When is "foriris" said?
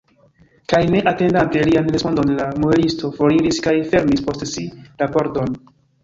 3.17-3.59